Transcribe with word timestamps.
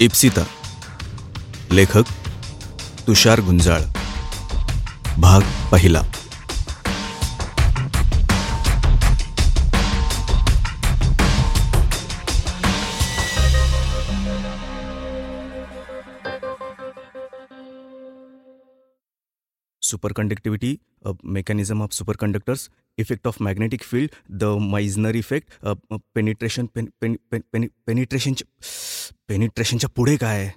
इप्सिता 0.00 0.42
लेखक 1.72 2.02
तुषार 3.06 3.40
गुंजाळ 3.40 3.80
भाग 5.18 5.40
पहिला. 5.72 6.02
Superconductivity 19.94 20.74
a 21.04 21.12
mechanism 21.36 21.84
of 21.86 21.96
superconductors 22.00 22.66
effect 22.98 23.30
of 23.30 23.40
magnetic 23.46 23.86
field 23.90 24.18
the 24.42 24.50
meissner 24.72 25.14
effect 25.22 25.56
uh, 25.62 25.74
uh, 25.90 25.98
penetration 26.16 26.68
pen, 26.74 26.86
pen, 27.00 27.16
pen, 27.30 27.42
pen, 27.52 27.68
penetration 27.88 28.42
पेनिट्रेशनच्या 29.28 29.90
पुढे 29.96 30.16
काय 30.16 30.50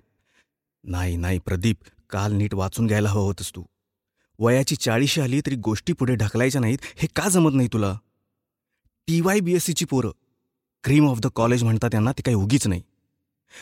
नाही 0.84 1.16
नाही 1.18 1.40
प्रदीप 1.40 1.78
काल 2.10 2.34
नीट 2.34 2.54
वाचून 2.54 2.88
घ्यायला 2.88 3.10
हवं 3.10 3.24
होतंस 3.24 3.52
तू. 3.56 3.64
वयाची 4.40 4.76
चाळीशी 4.76 5.22
आली 5.22 5.40
तरी 5.46 5.56
गोष्टी 5.56 5.94
पुढे 5.94 6.16
ढकलायच्या 6.16 6.62
नाहीत 6.62 6.78
हे 6.98 7.08
का 7.16 7.30
जमत 7.30 7.54
नाही 7.54 7.70
तुला? 7.74 7.94
टी 9.08 9.20
वाय 9.22 9.40
बी 9.40 9.54
एस 9.56 9.66
सीची 9.66 9.86
पोरं 9.86 10.12
क्रीम 10.84 11.08
ऑफ 11.10 11.20
द 11.20 11.28
कॉलेज 11.36 11.64
म्हणतात 11.64 11.90
त्यांना 11.92 12.12
ते 12.12 12.22
काही 12.22 12.36
उगीच 12.36 12.68
नाही. 12.68 12.82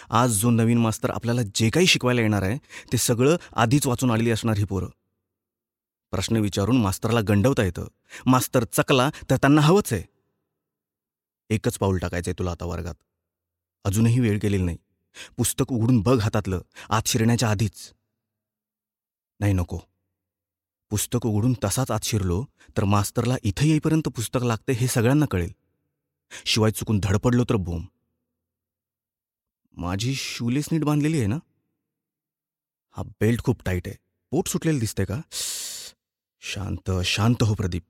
आज 0.10 0.40
जो 0.42 0.50
नवीन 0.50 0.78
मास्तर 0.78 1.10
आपल्याला 1.10 1.42
जे 1.56 1.70
काही 1.70 1.88
शिकवायला 1.88 2.22
येणार 2.22 2.44
आहे 2.44 2.58
ते 2.92 2.98
सगळं 2.98 3.36
आधीच 3.56 3.88
वाचून 3.88 4.12
आलेली 4.12 4.32
असणार 4.32 4.58
ही 4.58 4.64
पोरं. 4.64 4.88
प्रश्न 6.16 6.36
विचारून 6.36 6.78
मास्तरला 6.78 7.20
गंडवता 7.28 7.64
येतं. 7.64 7.88
मास्तर 8.26 8.64
चकला 8.64 9.10
तर 9.10 9.36
त्यांना 9.36 9.62
हवंच 9.62 9.94
आहे. 9.94 10.04
एकच 11.50 11.78
पाऊल 11.78 11.98
टाकायचंय 11.98 12.34
तुला 12.40 12.52
आता 12.52 12.66
वर्गात. 12.66 12.96
अजूनही 13.84 14.20
वेळ 14.20 14.40
गेलेली 14.44 14.64
नाही. 14.64 14.78
पुस्तक 15.38 15.72
उघडून 15.72 16.02
बघ 16.02 16.20
हातातलं. 16.20 16.62
आत 16.90 17.02
शिरण्याच्या 17.06 17.50
आधीच. 17.50 17.94
नाही 19.40 19.54
नको. 19.54 19.80
पुस्तक 20.90 21.26
उघडून 21.26 21.54
तसाच 21.64 21.92
आत 21.92 22.00
शिरलो 22.04 22.46
तर 22.78 22.84
मास्तरला 22.84 23.36
इथं 23.44 23.66
येईपर्यंत 23.66 24.08
पुस्तक 24.08 24.40
लागते 24.44 24.74
हे 24.74 24.88
सगळ्यांना 24.88 25.26
कळेल. 25.32 25.52
शिवाय 26.46 26.72
चुकून 26.72 27.00
धडपडलो 27.04 27.44
तर 27.44 27.56
बोम 27.56 27.86
माझी 29.78 30.16
शूलेस 30.16 30.66
नीट 30.72 30.84
बांधलेली 30.84 31.18
आहे 31.18 31.28
ना? 31.28 31.38
हा 32.92 33.04
बेल्ट 33.04 33.44
खूप 33.44 33.64
टाईट 33.66 33.88
आहे. 33.88 33.98
पोट 34.32 34.48
सुटलेलं 34.48 34.80
दिसतंय 34.80 35.06
का? 35.06 35.22
शांत 36.48 36.92
शांत 37.06 37.44
हो 37.44 37.54
प्रदीप. 37.54 37.84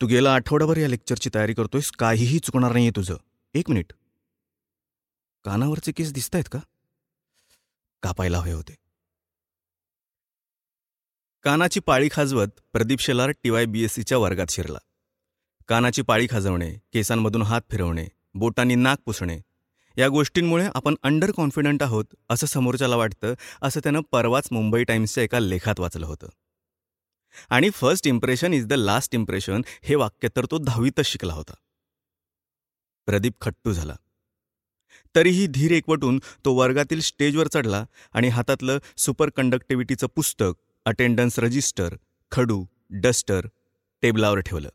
तू 0.00 0.06
गेला 0.06 0.34
आठवडाभर 0.34 0.76
या 0.76 0.88
लेक्चरची 0.88 1.30
तयारी 1.34 1.54
करतोयस 1.54 1.90
काहीही 1.90 2.38
चुकणार 2.38 2.72
नाहीये 2.72 2.90
तुझं. 2.96 3.16
एक 3.54 3.70
मिनिट. 3.70 3.92
कानावरचे 5.44 5.92
केस 5.92 6.12
दिसत 6.12 6.34
आहेत 6.34 6.48
का? 6.52 6.58
कापायला 8.02 8.38
हवे 8.38 8.52
होते. 8.52 8.74
कानाची 11.42 11.80
पाळी 11.80 12.08
खाजवत 12.12 12.48
Pradeep 12.72 13.00
Shelar 13.00 13.30
TY 13.30 13.64
B 13.64 13.84
S 13.84 13.94
सीच्या 13.94 14.18
वर्गात 14.18 14.46
शिरला. 14.50 14.78
कानाची 15.68 16.02
पाळी 16.02 16.26
खाजवणे 16.30 16.74
केसांमधून 16.92 17.42
हात 17.42 17.62
फिरवणे 17.70 18.06
बोटांनी 18.34 18.74
नाक 18.74 18.98
पुसणे 19.06 19.40
या 19.96 20.08
गोष्टींमुळे 20.08 20.68
आपण 20.74 20.94
अंडर 21.02 21.30
कॉन्फिडंट 21.30 21.82
आहोत 21.82 22.04
असं 22.30 22.46
समोरच्याला 22.46 22.96
वाटतं 22.96 23.34
असं 23.62 23.80
त्यानं 23.80 24.00
परवाच 24.12 24.48
मुंबई 24.52 24.84
टाईम्सच्या 24.84 25.24
एका 25.24 25.40
लेखात 25.40 25.80
वाचलं 25.80 26.06
होतं. 26.06 26.28
आणि 27.50 27.70
first 27.70 28.06
impression 28.06 28.54
is 28.54 28.66
the 28.66 28.72
last 28.72 29.14
impression 29.14 29.62
हे 29.82 29.94
वाक्य 29.94 30.28
तर 30.36 30.46
तो 30.50 30.58
दहावीतच 30.58 31.04
शिकला 31.04 31.32
होता. 31.32 31.54
प्रदीप 33.06 33.34
खट्टू 33.40 33.72
झाला. 33.72 33.96
तरीही 35.14 35.46
धीर 35.46 35.72
एकवटून 35.72 36.20
तो 36.44 36.54
वर्गातील 36.54 37.00
स्टेजवर 37.00 37.48
चढला 37.48 37.86
आणि 38.12 38.28
हातातलं 38.28 38.78
सुपर 38.96 39.30
कंडक्टिव्हिटीचं 39.30 40.06
पुस्तक 40.06 40.52
अटेंडन्स 40.84 41.38
रजिस्टर 41.38 41.96
खडू 42.30 42.66
डस्टर 42.90 43.46
टेबलावर 44.02 44.40
ठेवलं. 44.40 44.68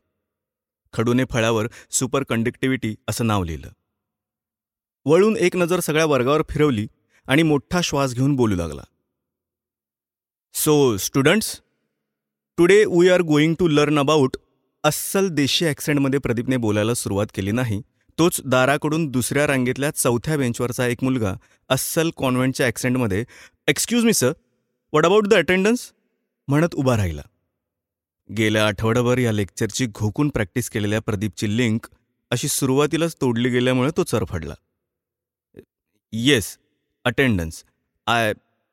खडूने 0.92 1.24
फळ्यावर 1.30 1.66
सुपर 1.90 2.22
कंडक्टिव्हिटी 2.22 2.96
असं 3.08 3.26
नाव 3.26 3.44
लिहिलं. 3.44 3.70
वळून 5.04 5.36
एक 5.36 5.56
नजर 5.56 5.80
सगळ्या 5.80 6.06
वर्गावर 6.06 6.42
फिरवली 6.50 6.88
आणि 7.26 7.42
मोठा 7.42 7.80
श्वास 7.80 8.14
घेऊन 8.14 8.36
बोलू 8.36 8.56
लागला. 8.56 8.82
So 10.54 10.96
students 10.96 11.60
today 12.58 12.84
we 12.88 13.08
are 13.08 13.22
going 13.22 13.54
to 13.58 13.68
learn 13.68 13.98
about 13.98 14.36
अस्सल 14.84 15.28
देशी 15.34 15.64
ॲक्सेंटमध्ये 15.66 16.18
प्रदीपने 16.20 16.56
बोलायला 16.56 16.94
सुरुवात 16.94 17.26
केली 17.34 17.50
नाही. 17.52 17.80
तोच 18.18 18.40
दाराकडून 18.44 19.06
दुसऱ्या 19.10 19.46
रांगेतल्या 19.46 19.90
चौथ्या 19.90 20.36
बेंचवरचा 20.36 20.86
एक 20.86 21.02
मुलगा 21.04 21.32
अस्सल 21.70 22.10
कॉन्व्हेंटच्या 22.16 22.66
ॲक्सेंटमध्ये 22.66 23.24
excuse 23.68 24.04
me 24.04 24.12
sir 24.14 24.32
what 24.92 25.06
about 25.06 25.26
the 25.28 25.34
attendance 25.34 25.90
म्हणत 26.48 26.74
उभा 26.74 26.96
राहिला. 26.96 27.22
गेल्या 28.30 28.66
आठवड्याभर 28.66 29.18
या 29.18 29.32
लेक्चरची 29.32 29.86
घोकून 29.86 30.28
प्रॅक्टिस 30.28 30.70
केलेल्या 30.70 31.00
प्रदीपची 31.00 31.56
लिंक 31.56 31.86
अशी 32.30 32.48
सुरुवातीलाच 32.48 33.16
तोडली 33.20 33.48
गेल्यामुळे 33.50 33.90
तो 33.96 34.04
चरफडला. 34.04 34.54
Yes 36.12 36.56
attendance 37.04 37.62
I 38.06 38.32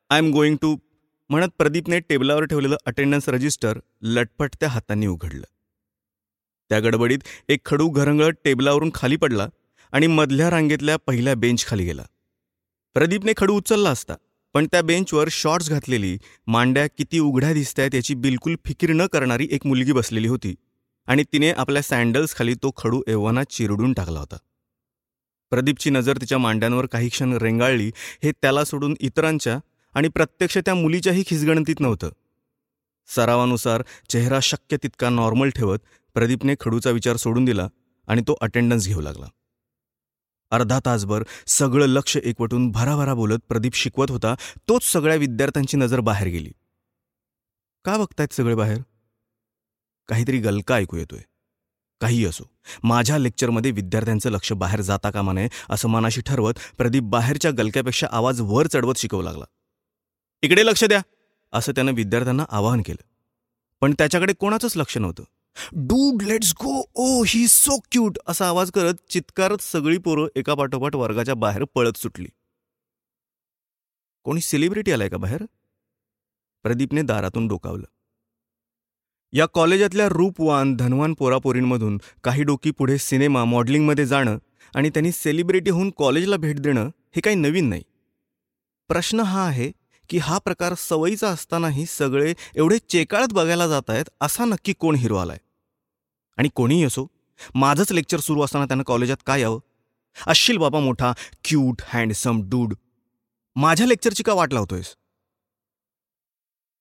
I 0.10 0.18
am 0.18 0.32
going 0.32 0.56
to 0.62 0.76
म्हणत 1.32 1.50
प्रदीपने 1.58 2.00
टेबलावर 2.00 2.44
ठेवलेलं 2.44 2.78
अटेंडन्स 2.86 3.28
रजिस्टर 3.30 3.78
लटपटत्या 4.02 4.70
हातांनी 4.70 5.08
उघडलं. 5.08 5.44
त्या 6.72 6.80
गडबडीत 6.80 7.20
एक 7.50 7.60
खडू 7.66 7.88
घरंगळत 7.90 8.34
टेबलावरून 8.46 8.90
खाली 8.94 9.16
पडला 9.16 9.48
आणि 9.94 10.08
मधल्या 10.08 10.50
रांगेतल्या 10.50 10.96
पहिल्या 10.98 11.36
बेंच 11.36 11.66
खाली 11.66 11.86
गेला. 11.86 12.06
प्रदीपने 12.96 13.34
खडू 13.38 13.56
उचलला 13.58 13.90
असता 13.90 14.16
पण 14.56 14.66
त्या 14.66 14.82
बेंचवर 14.82 15.28
शॉर्ट्स 15.32 15.70
घातलेली 15.70 16.18
मांड्या 16.48 16.86
किती 16.88 17.20
उघड्या 17.20 17.54
दिसतायत 17.54 17.96
याची 17.96 18.16
बिलकुल 18.16 18.56
फिकीर 18.66 18.92
न 18.92 19.06
करणारी 19.06 19.48
एक 19.52 19.68
मुलगी 19.68 19.92
बसलेली 19.92 20.28
होती 20.28 20.56
आणि 21.08 21.24
तिने 21.24 21.52
आपल्या 21.52 21.82
सँडल्स 21.82 22.36
खाली 22.36 22.54
तो 22.54 22.72
खडू 22.78 23.02
एव्हाना 23.08 23.44
चिरडून 23.44 23.94
टाकला 23.94 24.20
होता. 24.20 24.38
प्रदीपची 25.52 25.90
नजर 25.90 26.18
तिच्या 26.18 26.38
मांड्यांवर 26.38 26.86
काही 26.86 27.10
क्षण 27.10 27.34
रेंगाळली 27.34 27.92
हे 28.24 28.32
त्याला 28.32 28.64
सोडून 28.64 28.96
इतरांच्या 29.00 29.60
आणि 29.94 30.08
प्रत्यक्ष 30.08 30.58
त्या 30.58 30.76
मुलीच्याही 30.76 31.24
खिसगणतीत 31.28 31.80
नव्हतं. 31.80 32.10
सरावानुसार 33.08 33.84
चेहरा 34.10 34.40
शक्य 34.40 34.78
तितका 34.84 35.10
नॉर्मल 35.10 35.50
ठेवत 35.50 35.80
प्रदीपने 36.14 36.56
खडूचा 36.60 36.90
विचार 36.90 37.16
सोडून 37.16 37.46
दिला 37.46 37.68
आणि 38.08 38.22
तो 38.22 38.38
अटेंडन्स 38.42 38.88
घेऊ 38.88 39.02
लागला. 39.02 39.26
अर्धा 40.52 40.80
तासभर 40.86 41.24
सगळं 41.48 41.86
लक्ष 41.86 42.18
एकवटून 42.18 42.72
भराभरा 42.72 43.14
बोलत 43.14 43.40
प्रदीप 43.50 43.74
शिकवत 43.74 44.12
होता 44.12 44.36
तोच 44.68 44.84
सगळ्या 44.84 45.18
विद्यार्थ्यांची 45.18 45.78
नजर 45.78 46.00
बाहेर 46.00 46.28
गेली. 46.28 46.52
का 47.86 47.98
बघतायत 47.98 48.34
सगळे 48.34 48.56
बाहेर? 48.56 48.82
काहीतरी 50.08 50.40
गलका 50.40 50.76
ऐकू 50.76 50.98
येतोय. 50.98 51.20
काही 52.02 52.26
असो 52.26 52.44
माझ्या 52.84 53.18
लेक्चरमध्ये 53.18 53.72
विद्यार्थ्यांचं 53.72 54.30
लक्ष 54.30 54.54
बाहेर 54.54 54.82
जाता 54.82 55.10
कामा 55.12 55.34
नये 55.34 55.48
असं 55.70 55.90
मनाशी 55.90 56.22
ठरवत 56.22 56.54
प्रदीप 56.78 57.04
बाहेरच्या 57.04 57.52
गलक्यापेक्षा 57.52 58.08
आवाज 58.12 58.42
वर 58.42 58.68
चढवत 58.68 58.94
शिकवू 58.98 59.22
लागला. 59.22 59.46
इकडे 60.44 60.66
लक्ष 60.66 60.84
द्या 60.84 61.02
असं 61.54 61.72
त्यानं 61.72 61.92
विद्यार्थ्यांना 61.92 62.46
आवाहन 62.50 62.82
केलं. 62.82 63.04
पण 63.82 63.94
त्याच्याकडे 63.98 64.34
कोणाचंच 64.34 64.78
लक्ष 64.78 64.98
नव्हतं. 64.98 65.24
Dude 65.72 66.24
let's 66.24 66.54
go 66.54 66.84
oh 66.94 67.24
he 67.28 67.48
so 67.48 67.78
cute 67.92 68.18
असा 68.28 68.48
आवाज 68.48 68.72
करत 68.72 68.94
चित्कारत 69.10 69.58
सगळी 69.62 69.98
पोरं 69.98 70.28
एका 70.36 70.54
पाठोपाठ 70.54 70.96
वर्गाच्या 70.96 71.36
बाहेर 71.36 71.64
पळत 71.76 71.98
सुटली. 71.98 72.28
कोणी 74.24 74.42
सेलिब्रिटी 74.42 74.92
आलाय 74.92 75.10
का 75.10 75.18
बाहेर? 75.18 75.46
प्रदीपने 76.64 77.02
दारातून 77.02 77.48
डोकावलं. 77.48 77.86
या 79.34 79.46
कॉलेजातल्या 79.46 80.08
रूपवान 80.10 80.76
धनवान 80.76 81.14
पोरापोरींमधून 81.14 82.02
काही 82.24 82.44
डोकी 82.44 82.72
पुढे 82.72 82.98
सिनेमा 82.98 83.46
मॉडेलिंगमध्ये 83.46 84.06
जाणं 84.06 84.38
आणि 84.76 84.90
त्यांनी 84.90 85.12
सेलिब्रिटी 85.12 85.70
होऊन 85.70 85.92
कॉलेजला 85.98 86.38
भेट 86.38 86.60
देणं 86.60 86.90
हे 87.16 87.22
काही 87.22 87.36
नवीन 87.36 87.70
नाही. 87.70 87.84
प्रश्न 88.88 89.20
हा 89.20 89.46
आहे 89.48 89.72
की 90.12 90.18
हा 90.18 90.38
प्रकार 90.38 90.74
सवयीचा 90.74 91.30
असतानाही 91.30 91.86
सगळे 91.86 92.34
एवढे 92.56 92.78
चेकाळत 92.78 93.34
बघायला 93.34 93.68
जात 93.68 93.90
आहेत 93.90 94.06
असा 94.22 94.46
नक्की 94.46 94.74
कोण 94.74 94.96
हिरो 94.96 95.16
आलाय? 95.16 95.38
आणि 96.38 96.50
कोणीही 96.56 96.84
असो 96.84 97.08
माझंच 97.56 97.92
लेक्चर 97.92 98.20
सुरू 98.20 98.42
असताना 98.42 98.66
त्यानं 98.66 98.84
कॉलेजात 98.84 99.18
काय 99.26 99.42
यावं? 99.42 99.60
असशील 100.28 100.58
बाबा 100.58 100.80
मोठा 100.80 101.14
क्यूट 101.44 101.82
हँडसम 101.86 102.42
डूड 102.50 102.74
माझ्या 103.56 103.88
लेक्चरची 103.88 104.24
का 104.24 104.34
वाट 104.34 104.54
लावतोयस? 104.54 104.96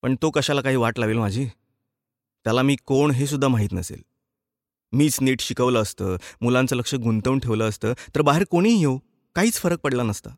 पण 0.02 0.16
तो 0.22 0.30
कशाला 0.30 0.60
काही 0.60 0.76
वाट 0.76 0.98
लावेल 0.98 1.18
माझी? 1.18 1.46
त्याला 2.44 2.62
मी 2.62 2.76
कोण 2.86 3.10
हे 3.10 3.26
सुद्धा 3.26 3.48
माहीत 3.48 3.72
नसेल. 3.72 4.02
मीच 4.92 5.18
नीट 5.20 5.40
शिकवलं 5.40 5.82
असतं 5.82 6.16
मुलांचं 6.40 6.76
लक्ष 6.76 6.94
गुंतवून 6.94 7.38
ठेवलं 7.38 7.68
असतं 7.68 7.92
तर 8.14 8.22
बाहेर 8.22 8.44
कोणीही 8.50 8.80
येऊ 8.80 8.98
काहीच 9.34 9.54
फरक 9.54 9.78
पडला 9.78 10.02
नसता. 10.02 10.30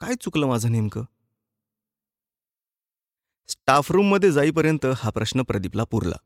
काय 0.00 0.14
चुकलं 0.20 0.46
माझं 0.46 0.72
नेमकं? 0.72 1.04
स्टाफ 3.48 3.92
रूममध्ये 3.92 4.32
जाईपर्यंत 4.32 4.86
हा 4.96 5.10
प्रश्न 5.10 5.42
प्रदीपला 5.42 5.84
पुरला. 5.84 6.16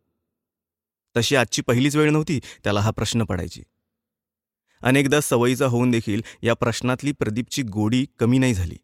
तशी 1.16 1.36
आजची 1.36 1.62
पहिलीच 1.62 1.96
वेळ 1.96 2.10
नव्हती 2.10 2.40
त्याला 2.64 2.80
हा 2.80 2.90
प्रश्न 2.90 3.24
पडायची. 3.24 3.62
अनेकदा 4.82 5.20
सवयीचा 5.20 5.66
होऊन 5.66 5.90
देखील 5.90 6.22
या 6.42 6.54
प्रश्नातली 6.54 7.12
प्रदीपची 7.12 7.62
गोडी 7.62 8.06
कमी 8.18 8.38
नाही 8.38 8.54
झाली. 8.54 8.76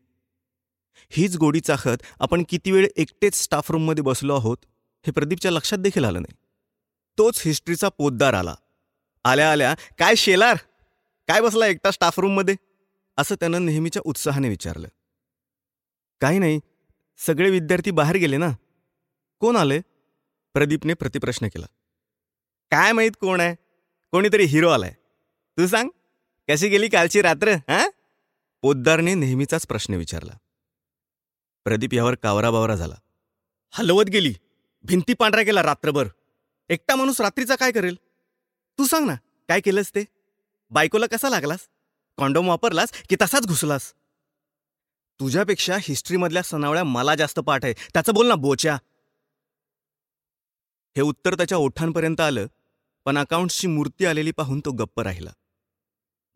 हीच 1.10 1.36
गोडी 1.36 1.60
चाखत 1.60 2.02
आपण 2.20 2.44
किती 2.48 2.70
वेळ 2.70 2.88
एकटेच 2.96 3.34
स्टाफ 3.34 3.70
रूममध्ये 3.70 4.02
बसलो 4.02 4.34
आहोत 4.34 4.58
हे 5.06 5.12
प्रदीपच्या 5.12 5.50
लक्षात 5.50 5.78
देखील 5.78 6.04
आलं 6.04 6.22
नाही. 6.22 6.36
तोच 7.18 7.42
हिस्ट्रीचा 7.44 7.88
पोद्दार 7.88 8.34
आला. 8.34 8.54
आल्या 9.24 9.52
आल्या 9.52 9.74
काय 9.98 10.14
शेलार? 10.14 10.56
काय 11.28 11.40
बसला 11.40 11.66
एकटा 11.66 11.90
स्टाफ 11.90 12.20
रूममध्ये 12.20 12.54
असं 13.20 13.34
त्यानं 13.34 13.66
नेहमीच्या 13.66 14.02
उत्साहाने 14.04 14.48
विचारलं. 14.48 14.88
काही 16.20 16.38
नाही 16.38 16.60
सगळे 17.18 17.50
विद्यार्थी 17.50 17.90
बाहेर 17.90 18.16
गेले 18.16 18.36
ना? 18.36 18.48
कोण 19.40 19.56
आले? 19.56 19.80
प्रदीपने 20.54 20.94
प्रतिप्रश्न 20.94 21.46
केला. 21.46 21.66
काय 22.70 22.92
माहीत 22.92 23.10
कोण 23.20 23.40
आहे? 23.40 23.54
कोणीतरी 24.10 24.44
हिरो 24.44 24.68
आलाय. 24.68 24.92
तू 25.58 25.66
सांग 25.66 25.88
कशी 26.48 26.68
गेली 26.68 26.88
कालची 26.88 27.22
रात्र 27.22 27.48
हा? 27.48 27.88
पोद्दारने 28.62 29.14
नेहमीचाच 29.14 29.66
प्रश्न 29.66 29.94
विचारला. 29.94 30.32
प्रदीप 31.64 31.94
यावर 31.94 32.14
कावराबावरा 32.14 32.74
झाला. 32.74 32.94
हलवत 33.70 34.04
गेली. 34.04 34.34
भिंती 34.82 35.14
पांढऱ्या 35.14 35.44
गेला 35.44 35.62
रात्रभर. 35.62 36.08
एकटा 36.68 36.96
माणूस 36.96 37.20
रात्रीचा 37.20 37.56
काय 37.56 37.72
करेल? 37.72 37.96
तू 38.78 38.84
सांग 38.84 39.06
ना 39.06 39.14
काय 39.48 39.60
केलंस 39.60 39.90
ते? 39.94 40.04
बायकोला 40.70 41.06
कसा 41.06 41.28
लागलास? 41.28 41.68
कॉन्डोम 42.18 42.48
वापरलास 42.48 42.92
की 43.08 43.16
तसाच 43.22 43.46
घुसलास? 43.46 43.92
तुझ्यापेक्षा 45.20 45.76
हिस्ट्रीमधल्या 45.80 46.42
सनावळ्या 46.42 46.84
मला 46.84 47.14
जास्त 47.14 47.38
पाठ 47.38 47.64
आहे. 47.64 47.74
त्याचं 47.94 48.14
बोल 48.14 48.26
ना 48.26 48.34
बोच्या. 48.34 48.74
हे 50.96 51.02
उत्तर 51.02 51.34
त्याच्या 51.34 51.58
ओठांपर्यंत 51.58 52.20
आलं 52.20 52.46
पण 53.04 53.18
अकाउंट्सची 53.18 53.66
मूर्ती 53.66 54.06
आलेली 54.06 54.30
पाहून 54.30 54.60
तो 54.60 54.72
गप्प 54.72 55.00
राहिला. 55.00 55.30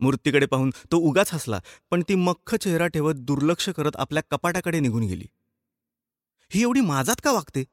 मूर्तीकडे 0.00 0.46
पाहून 0.46 0.70
तो 0.70 0.96
उगाच 0.98 1.32
हसला 1.34 1.60
पण 1.90 2.02
ती 2.08 2.14
मख्ख 2.14 2.54
चेहरा 2.54 2.86
ठेवत 2.86 3.14
दुर्लक्ष 3.14 3.68
करत 3.68 3.96
आपल्या 3.96 4.22
कपाटाकडे 4.30 4.80
निघून 4.80 5.02
गेली. 5.02 5.26
ही 6.50 6.62
एवढी 6.62 6.80
माझात 6.80 7.20
का 7.24 7.32
वागते? 7.32 7.64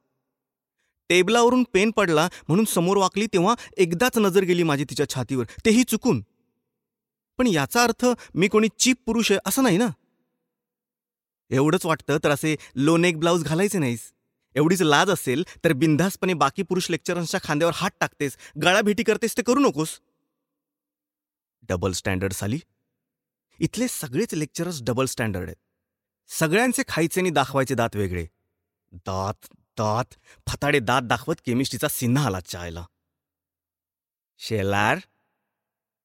टेबलावरून 1.09 1.63
पेन 1.63 1.91
पडला 1.91 2.27
म्हणून 2.47 2.65
समोर 2.65 2.97
वाकली 2.97 3.27
तेव्हा 3.27 3.55
एकदाच 3.77 4.17
नजर 4.17 4.43
गेली 4.43 4.63
माझी 4.63 4.83
तिच्या 4.83 5.09
छातीवर. 5.09 5.45
तेही 5.65 5.83
चुकून. 5.83 6.23
पण 7.41 7.47
याचा 7.47 7.83
अर्थ 7.83 8.05
मी 8.35 8.47
कोणी 8.47 8.67
चीप 8.79 8.97
पुरुष 9.05 9.31
आहे 9.31 9.39
असं 9.45 9.63
नाही 9.63 9.77
ना? 9.77 9.87
एवढंच 11.49 11.85
वाटतं 11.85 12.17
तर 12.23 12.31
असे 12.31 12.55
लोनेक 12.75 13.19
ब्लाऊज 13.19 13.43
घालायचे 13.43 13.77
नाहीस. 13.77 14.13
एवढीच 14.55 14.81
लाज 14.81 15.09
असेल 15.09 15.43
तर 15.63 15.73
बिनधास्तपणे 15.73 16.33
बाकी 16.33 16.63
पुरुष 16.63 16.89
लेक्चरर्सच्या 16.89 17.39
खांद्यावर 17.43 17.73
हात 17.75 17.89
टाकतेस 17.99 18.37
गळाभेटी 18.63 19.03
करतेस 19.03 19.37
ते 19.37 19.41
करू 19.41 19.59
नकोस. 19.59 20.01
डबल 21.61 21.91
स्टँडर्ड 21.91 22.33
साली. 22.33 22.59
इथले 23.59 23.87
सगळेच 23.87 24.33
लेक्चरर्स 24.33 24.83
डबल 24.83 25.05
स्टँडर्ड 25.05 25.45
आहेत. 25.45 25.57
सगळ्यांचे 26.27 26.83
खायचे 26.87 27.21
आणि 27.21 27.29
दाखवायचे 27.29 27.75
दात 27.75 27.95
वेगळे. 27.95 28.27
दात 28.91 29.47
दात. 29.53 30.13
फताडे 30.47 30.79
दात 30.79 31.01
दाखवत 31.01 31.35
केमिस्ट्रीचा 31.45 31.87
सिन्हा 31.87 32.25
आला 32.25 32.39
चायला. 32.39 32.85
शेलार? 34.37 34.97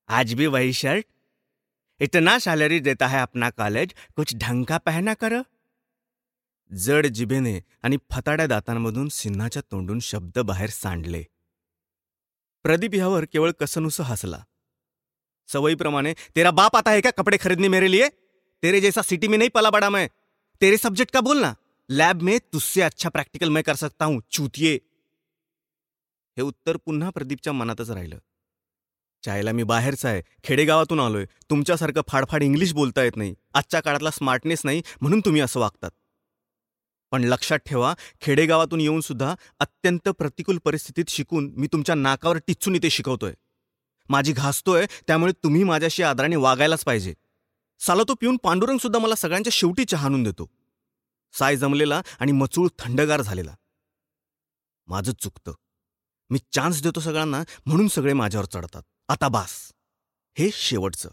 आज 0.09 0.35
भी 0.35 0.47
वही 0.47 0.73
शर्ट? 0.73 1.05
इतना 2.01 2.39
सैलरी 2.39 2.81
देता 2.81 3.07
है 3.07 3.21
अपना 3.23 3.51
कॉलेज 3.51 3.95
कुछ 4.17 4.35
ढंग 4.37 4.65
का 4.65 4.79
पहना 4.79 5.15
करो। 5.15 5.43
जड 6.73 7.07
जिभेने 7.07 7.63
आणि 7.83 7.97
फताड्या 8.11 8.47
दातांमधून 8.47 9.09
सिन्हाच्या 9.09 9.63
तोंडून 9.63 10.01
शब्द 10.01 10.39
बाहेर 10.39 10.71
सांडले। 10.71 11.23
प्रदीप 12.65 12.95
ह्यावर 12.95 13.25
केवळ 13.25 13.51
कसनुस 13.51 14.01
हसला। 14.01 14.45
सवयीप्रमाणे 15.49 16.15
तेरा 16.35 16.51
बाप 16.51 16.77
आता 16.77 16.91
है 16.91 17.01
क्या 17.01 17.11
कपड़े 17.11 17.39
खरीदने 17.39 17.69
मेरे 17.69 17.89
लिए? 17.89 18.09
तेरे 18.63 18.81
जैसा 18.81 19.03
सिटी 19.03 19.29
में 19.29 19.39
नहीं 19.39 19.51
पला 19.51 19.71
बड़ा 19.71 19.91
मैं। 19.91 20.09
तेरे 20.61 20.77
सब्जेक्ट 20.77 21.13
का 21.13 21.21
बोलना? 21.21 21.57
लॅब 21.91 22.23
में 22.23 22.39
तुझसे 22.53 22.81
अच्छा 22.83 23.09
प्रॅक्टिकल 23.09 23.51
मैं 23.51 23.63
कर 23.63 23.75
सकता 23.75 24.05
हूं 24.05 24.21
चूतिये 24.31 24.81
हे 26.37 26.43
उत्तर 26.43 26.77
पुन्हा 26.77 27.11
प्रदीपच्या 27.11 27.53
मनातच 27.53 27.91
राहिलं। 27.91 28.19
चायला 29.27 29.53
मी 29.53 29.63
बाहेरचा 29.63 30.09
आहे. 30.09 30.23
खेडेगावातून 30.45 31.01
आलोय. 31.01 31.25
तुमच्यासारखं 31.51 32.01
फाडफाड 32.09 32.43
इंग्लिश 32.43 32.73
बोलता 32.73 33.03
येत 33.03 33.17
नाही. 33.17 33.35
आजच्या 33.55 33.81
काळातला 33.81 34.11
स्मार्टनेस 34.11 34.61
नाही 34.65 34.83
म्हणून 35.01 35.21
तुम्ही 35.21 35.41
असं 35.41 35.61
वागतात. 35.61 35.91
पण 37.11 37.25
लक्षात 37.25 37.59
ठेवा 37.59 37.95
खेडेगावातून 38.21 38.81
येऊन 38.81 39.01
सुद्धा 39.01 39.35
अत्यंत 39.59 40.09
प्रतिकूल 40.09 40.59
परिस्थितीत 40.59 41.05
शिकून 41.09 41.53
मी 41.57 41.67
तुमच्या 41.67 41.95
नाकावर 41.95 42.37
टिचून 42.37 42.75
इथे 42.75 42.91
शिकवतोय. 42.91 43.35
माझी 44.09 44.33
घासतोय 44.33 44.87
त्यामुळे 45.07 45.33
तुम्ही 45.33 45.65
माझ्याशी 45.65 46.03
आदराने 46.03 46.37
वागायलाच 46.37 46.85
पाहिजे. 46.85 47.15
साला 47.79 48.03
तो 48.03 48.15
पिऊन 48.15 48.37
पांडुरंग 48.37 48.79
सुद्धा 48.79 49.01
मला 49.01 49.15
सगळ्यांच्या 49.15 49.51
शेवटी 49.51 49.85
चहा 49.85 50.07
आणून 50.07 50.23
देतो. 50.23 50.51
साय 51.33 51.57
जमलेला 51.57 52.03
आणि 52.21 52.33
मचूळ 52.33 52.69
थंडगार 52.79 53.23
झालेला. 53.23 53.55
माझं 54.87 55.13
चुकतं. 55.13 55.53
मी 56.31 56.39
चान्स 56.53 56.83
देतो 56.83 57.01
सगळ्यांना 57.01 57.43
म्हणून 57.67 57.89
सगळे 57.89 58.13
माझ्यावर 58.13 58.47
चढतात. 58.47 58.83
आता 59.09 59.29
बास. 59.29 59.73
हे 60.39 60.51
शेवटचं. 60.53 61.11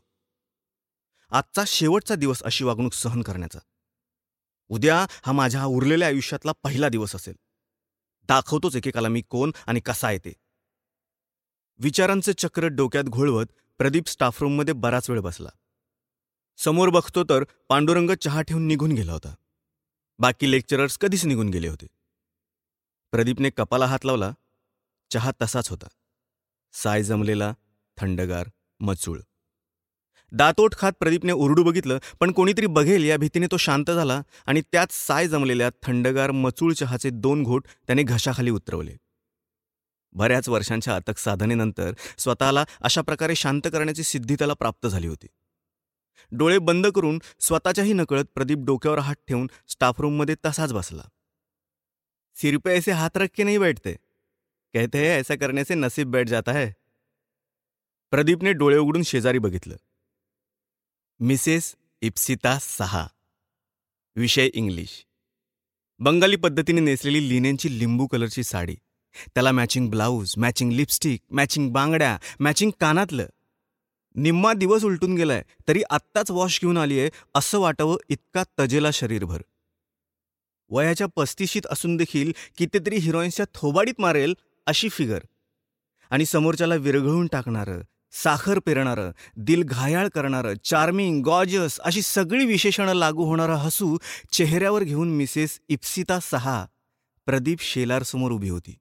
आजचा 1.29 1.63
शेवटचा 1.67 2.15
दिवस 2.15 2.43
अशी 2.43 2.63
वागणूक 2.63 2.93
सहन 2.93 3.21
करण्याचा. 3.21 3.59
उद्या 4.69 5.05
हा 5.25 5.31
माझ्या 5.31 5.65
उरलेल्या 5.65 6.07
आयुष्यातला 6.07 6.51
पहिला 6.63 6.89
दिवस 6.89 7.15
असेल. 7.15 7.35
दाखवतोच 8.23 8.75
एकेकाला 8.75 9.07
मी 9.07 9.21
कोण 9.21 9.51
आणि 9.67 9.79
कसा 9.79 10.11
येते 10.11 10.33
विचारांचे 11.77 12.33
चक्र 12.33 12.67
डोक्यात 12.67 13.03
घोळवत 13.03 13.45
प्रदीप 13.77 14.07
स्टाफरूममध्ये 14.07 14.73
बराच 14.73 15.09
वेळ 15.09 15.19
बसला. 15.19 15.49
समोर 16.57 16.89
बघतो 16.89 17.23
तर 17.23 17.43
पांडुरंग 17.69 18.09
चहा 18.21 18.41
ठेवून 18.41 18.67
निघून 18.67 18.91
गेला 18.91 19.13
होता. 19.13 19.35
बाकी 20.19 20.51
लेक्चरर्स 20.51 20.97
कधीच 20.97 21.25
निघून 21.25 21.49
गेले 21.49 21.67
होते. 21.67 21.87
प्रदीपने 23.11 23.49
कपाला 23.49 23.85
हात 23.85 24.05
लावला. 24.05 24.31
चहा 25.11 25.31
तसाच 25.41 25.69
होता. 25.69 25.87
साय 26.73 27.03
जमलेला 27.03 27.53
थंडगार 28.03 28.49
मचूळ. 28.79 29.19
दातोट 30.31 30.75
खात 30.75 30.91
प्रदीपने 30.99 31.31
उरडू 31.31 31.63
बघितलं 31.63 31.97
पण 32.19 32.31
कोणीतरी 32.31 32.65
बघेल 32.65 33.03
या 33.03 33.17
भीतीने 33.17 33.47
तो 33.51 33.57
शांत 33.57 33.91
झाला 33.91 34.21
आणि 34.45 34.61
त्यात 34.61 34.87
साय 34.91 35.27
जमलेल्या 35.27 35.69
थंडगार 35.83 36.31
मचूळ 36.31 36.73
चहाचे 36.73 37.09
दोन 37.09 37.43
घोट 37.43 37.67
त्याने 37.87 38.03
घशाखाली 38.03 38.49
उतरवले. 38.49 38.97
बऱ्याच 40.13 40.49
वर्षांच्या 40.49 40.95
अतक 40.95 41.17
साधनेनंतर 41.17 41.93
स्वतःला 42.17 42.65
अशा 42.81 43.01
प्रकारे 43.01 43.35
शांत 43.35 43.61
करण्याची 43.65 44.03
सिद्धी 44.03 44.35
त्याला 44.35 44.53
प्राप्त 44.53 44.87
झाली 44.87 45.07
होती. 45.07 45.27
डोळे 46.31 46.57
बंद 46.57 46.87
करून 46.87 47.19
स्वतःच्याही 47.39 47.93
नकळत 47.93 48.25
प्रदीप 48.35 48.57
डोक्यावर 48.57 48.99
हात 48.99 49.15
ठेवून 49.27 49.49
स्टाफरूममध्ये 49.67 50.35
तसाच 50.45 50.73
बसला. 50.73 51.03
सिरपे 52.35 52.71
ऐसे 52.71 52.91
हात 52.91 53.17
रख 53.17 53.27
के 53.33 53.43
नाही 53.43 53.57
बैठते. 53.57 53.93
कहते 54.73 54.97
हैं 54.97 55.19
ऐसा 55.19 55.35
करने 55.35 55.63
से 55.63 55.75
नसीब 55.75 56.11
बैठ 56.11 56.27
जाता 56.27 56.51
है. 56.51 56.67
प्रदीपने 58.13 58.53
डोळे 58.53 58.77
उघडून 58.77 59.03
शेजारी 59.03 59.37
बघितलं. 59.37 59.75
मिसेस 61.19 61.75
इप्सिता 62.01 62.57
सहा. 62.61 63.07
विषय 64.15 64.49
इंग्लिश. 64.53 65.05
बंगाली 65.99 66.35
पद्धतीने 66.35 66.81
नेसलेली 66.81 67.29
लिनेनची 67.29 67.79
लिंबू 67.79 68.07
कलरची 68.07 68.43
साडी. 68.43 68.75
त्याला 69.33 69.51
matching 69.51 69.89
blouse 69.89 70.33
matching 70.37 70.71
lipstick 70.71 71.21
matching 71.29 71.71
बांगड्या 71.71 72.17
मॅचिंग 72.39 72.71
कानातलं. 72.79 73.25
निम्मा 74.15 74.53
दिवस 74.53 74.83
उलटून 74.83 75.15
गेलाय 75.15 75.43
तरी 75.67 75.81
आत्ताच 75.89 76.31
वॉश 76.31 76.61
घेऊन 76.61 76.77
आली 76.77 76.99
आहे 76.99 77.09
असं 77.35 77.59
वाटावं 77.59 77.97
इतका 78.09 78.43
तजेला 78.59 78.91
शरीरभर. 78.91 79.41
वयाच्या 80.69 81.07
पस्तीशीत 81.15 81.67
असून 81.71 81.97
देखील 81.97 82.31
कितीतरी 82.57 82.97
हिरोईन्सच्या 82.97 83.45
थोबाडीत 83.53 84.01
मारेल 84.01 84.33
अशी 84.65 84.89
फिगर 84.89 85.19
आणि 86.09 86.25
समोरच्याला 86.25 86.75
विरघळून 86.75 87.27
टाकणारं 87.27 87.81
साखर 88.13 88.59
पेरणारं 88.59 89.11
दिल 89.37 89.63
घायाळ 89.63 90.07
करणारं 90.07 90.53
चार्मिंग 90.63 91.23
गॉजस 91.23 91.79
अशी 91.79 92.01
सगळी 92.01 92.45
विशेषणं 92.45 92.93
लागू 92.93 93.23
होणारं 93.23 93.55
हसू 93.55 93.97
चेहऱ्यावर 94.31 94.83
घेऊन 94.83 95.09
मिसेस 95.09 95.59
इप्सिता 95.69 96.19
सहा 96.19 96.65
प्रदीप 97.25 97.61
शेलारसमोर 97.61 98.31
उभी 98.31 98.49
होती. 98.49 98.77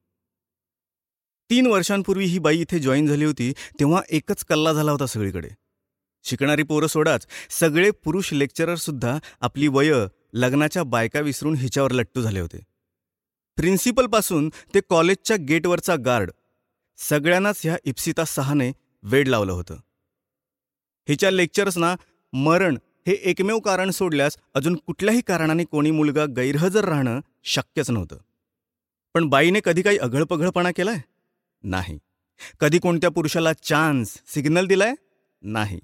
तीन 1.50 1.66
वर्षांपूर्वी 1.66 2.24
ही 2.24 2.38
बाई 2.38 2.58
इथे 2.58 2.78
जॉईन 2.78 3.06
झाली 3.06 3.24
होती 3.24 3.52
तेव्हा 3.80 4.02
एकच 4.10 4.44
कल्ला 4.44 4.72
झाला 4.72 4.92
होता 4.92 5.06
सगळीकडे. 5.06 5.48
शिकणारी 6.24 6.62
पोरं 6.62 6.86
सोडाच 6.86 7.26
सगळे 7.50 7.90
पुरुष 7.90 8.32
लेक्चररसुद्धा 8.32 9.18
आपली 9.40 9.68
वय 9.68 9.92
लग्नाच्या 10.32 10.82
बायका 10.82 11.20
विसरून 11.20 11.54
हिच्यावर 11.54 11.90
लट्टू 11.90 12.22
झाले 12.22 12.40
होते. 12.40 12.58
प्रिन्सिपलपासून 13.56 14.48
ते 14.74 14.80
कॉलेजच्या 14.80 15.36
गेटवरचा 15.48 15.96
गार्ड 15.96 16.30
सगळ्यांनाच 16.98 17.60
ह्या 17.64 17.76
इप्सिता 17.84 18.24
सहाने 18.24 18.72
वेड 19.02 19.28
लावलं 19.28 19.52
होतं. 19.52 19.76
हिच्या 21.08 21.30
लेक्चर्सना 21.30 21.96
मरण 22.32 22.78
हे 23.06 23.12
एकमेव 23.12 23.58
कारण 23.58 23.90
सोडल्यास 23.90 24.36
अजून 24.54 24.76
कुठल्याही 24.76 25.20
कारणाने 25.20 25.64
कोणी 25.64 25.90
मुलगा 25.90 26.24
गैरहजर 26.24 26.84
राहणं 26.84 27.20
शक्यच 27.44 27.90
नव्हतं. 27.90 28.16
पण 29.14 29.28
बाईने 29.28 29.60
कधी 29.64 29.82
काही 29.82 29.98
अघळपघळपणा 29.98 30.70
केलाय? 30.70 30.96
नाही. 31.62 31.98
कधी 32.60 32.78
कोणत्या 32.78 33.10
पुरुषाला 33.10 33.52
चान्स 33.52 34.18
सिग्नल 34.26 34.66
दिलाय? 34.66 34.94
नाही. 35.42 35.80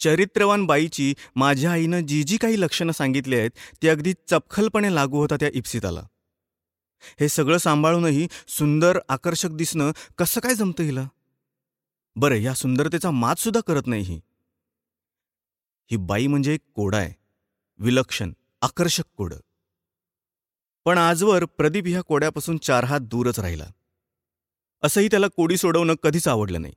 चरित्रवान 0.00 0.66
बाईची 0.66 1.14
माझ्या 1.36 1.72
आईनं 1.72 2.06
जी 2.06 2.22
जी 2.22 2.36
काही 2.36 2.60
लक्षणं 2.60 2.92
सांगितली 2.92 3.36
आहेत 3.36 3.50
ती 3.82 3.88
अगदी 3.88 4.12
चपखलपणे 4.30 4.94
लागू 4.94 5.18
होता 5.18 5.36
त्या 5.36 5.50
इप्सिताला. 5.54 6.02
हे 7.20 7.28
सगळं 7.28 7.58
सांभाळूनही 7.58 8.28
सुंदर 8.48 8.98
आकर्षक 9.08 9.48
दिसणं 9.48 9.92
कसं 10.18 10.40
काय 10.40 10.54
जमतं 10.54 10.82
हिला? 10.82 11.08
बरं 12.18 12.34
या 12.34 12.54
सुंदरतेचा 12.54 13.10
मात 13.10 13.36
सुद्धा 13.36 13.60
करत 13.60 13.82
नाही 13.86 14.02
ही. 14.02 14.20
ही 15.90 15.96
बाई 15.96 16.26
म्हणजे 16.26 16.54
एक 16.54 16.60
कोडा 16.74 16.98
आहे. 16.98 17.14
विलक्षण 17.78 18.32
आकर्षक 18.62 19.04
कोड. 19.16 19.34
पण 20.84 20.98
आजवर 20.98 21.44
प्रदीप 21.44 21.84
ह्या 21.86 22.02
कोड्यापासून 22.02 22.58
चार 22.58 22.84
हात 22.84 23.00
दूरच 23.00 23.40
राहिला. 23.40 23.66
असंही 24.82 25.08
त्याला 25.08 25.28
कोडी 25.28 25.56
सोडवणं 25.56 25.94
कधीच 25.94 26.28
आवडलं 26.28 26.62
नाही. 26.62 26.74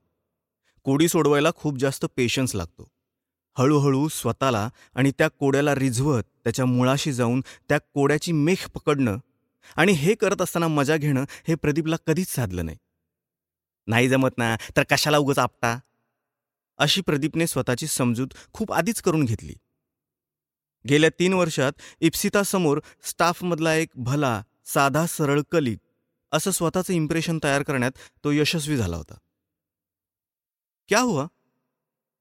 कोडी 0.84 1.08
सोडवायला 1.08 1.50
खूप 1.56 1.78
जास्त 1.78 2.06
पेशन्स 2.16 2.54
लागतो. 2.54 2.88
हळूहळू 3.58 4.08
स्वतःला 4.08 4.70
आणि 4.94 5.10
त्या 5.10 5.28
कोड्याला 5.28 5.74
रिझवत 5.74 6.22
त्याच्या 6.44 6.64
मुळाशी 6.64 7.12
जाऊन 7.12 7.40
त्या 7.68 7.78
कोड्याची 7.78 8.32
मेख 8.32 8.68
पकडणं 8.68 9.18
आणि 9.76 9.92
हे 9.92 10.14
करत 10.14 10.42
असताना 10.42 10.68
मजा 10.68 10.96
घेणं 10.96 11.24
हे 11.48 11.54
प्रदीपला 11.54 11.96
कधीच 12.06 12.28
साधलं 12.28 12.64
नाही. 12.64 12.76
नाही 13.88 14.08
जमत 14.08 14.38
ना 14.38 14.56
तर 14.76 14.82
कशाला 14.90 15.18
उगच 15.18 15.38
आपटा? 15.38 15.78
अशी 16.78 17.00
प्रदीपने 17.00 17.46
स्वतःची 17.46 17.86
समजूत 17.86 18.28
खूप 18.52 18.72
आधीच 18.72 19.00
करून 19.02 19.24
घेतली. 19.24 19.54
गेल्या 20.84 21.10
तीन 21.18 21.32
वर्षात 21.32 21.72
इप्सितासमोर 22.00 22.80
स्टाफमधला 23.02 23.74
एक 23.74 23.88
भला 23.96 24.42
साधा 24.66 25.06
सरळ 25.06 25.40
कलिक 25.52 25.78
असं 26.32 26.50
स्वतःचं 26.50 26.92
इम्प्रेशन 26.92 27.38
तयार 27.44 27.62
करण्यात 27.62 27.92
तो 28.24 28.32
यशस्वी 28.32 28.76
झाला 28.76 28.96
होता. 28.96 29.14
क्या 30.88 31.00
हुआ? 31.00 31.26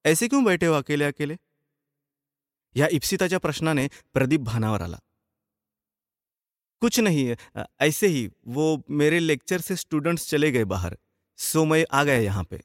ऐसे 0.06 0.28
क्यों 0.28 0.44
बैठे 0.44 0.66
हो 0.66 0.74
अकेले 0.74 1.04
अकेले? 1.04 1.36
या 2.76 2.88
इप्सिताच्या 2.92 3.40
प्रश्नाने 3.40 3.88
प्रदीप 4.14 4.40
भानावर 4.42 4.82
आला. 4.82 4.98
कुछ 6.82 7.00
नहीं 7.00 7.34
ऐसे 7.80 8.08
ही 8.08 8.28
वो 8.46 8.76
मेरे 8.90 9.28
लेक्चर 9.28 9.60
से 9.60 9.76
स्टूडेंट्स 9.76 10.30
चले 10.30 10.52
गए 10.52 10.64
बाहर. 10.66 10.96
सो 11.42 11.64
मैं 11.66 11.86
आ 11.92 12.04
गया 12.04 12.16
यहाँ 12.16 12.44
पे। 12.44 12.60